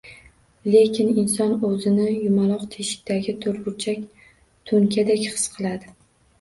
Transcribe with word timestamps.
Lekin 0.75 1.11
inson 1.23 1.53
o’zini 1.69 2.07
yumaloq 2.09 2.65
teshikdagi 2.77 3.37
to’rtburchak 3.45 4.03
to’nkadek 4.73 5.25
his 5.31 5.49
qilsa 5.57 5.97